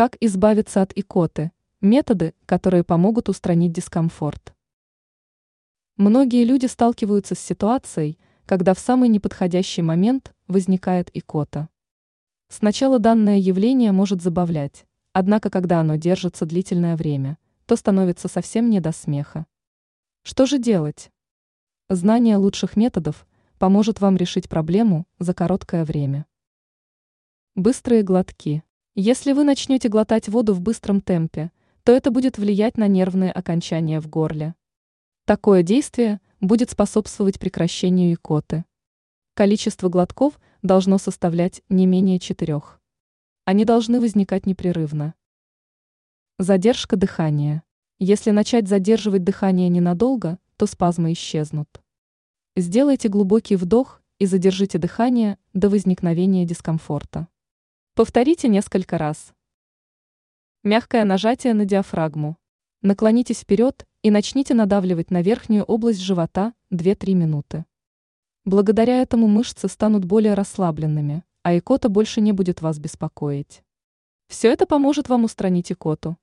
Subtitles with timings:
[0.00, 1.52] Как избавиться от икоты?
[1.82, 4.54] Методы, которые помогут устранить дискомфорт.
[5.98, 11.68] Многие люди сталкиваются с ситуацией, когда в самый неподходящий момент возникает икота.
[12.48, 17.36] Сначала данное явление может забавлять, однако когда оно держится длительное время,
[17.66, 19.44] то становится совсем не до смеха.
[20.22, 21.10] Что же делать?
[21.90, 23.26] Знание лучших методов
[23.58, 26.24] поможет вам решить проблему за короткое время.
[27.54, 28.64] Быстрые глотки.
[29.02, 31.52] Если вы начнете глотать воду в быстром темпе,
[31.84, 34.54] то это будет влиять на нервные окончания в горле.
[35.24, 38.66] Такое действие будет способствовать прекращению икоты.
[39.32, 42.78] Количество глотков должно составлять не менее четырех.
[43.46, 45.14] Они должны возникать непрерывно.
[46.38, 47.62] Задержка дыхания.
[47.98, 51.80] Если начать задерживать дыхание ненадолго, то спазмы исчезнут.
[52.54, 57.28] Сделайте глубокий вдох и задержите дыхание до возникновения дискомфорта.
[57.96, 59.34] Повторите несколько раз.
[60.62, 62.36] Мягкое нажатие на диафрагму.
[62.82, 67.64] Наклонитесь вперед и начните надавливать на верхнюю область живота 2-3 минуты.
[68.44, 73.64] Благодаря этому мышцы станут более расслабленными, а икота больше не будет вас беспокоить.
[74.28, 76.16] Все это поможет вам устранить икоту.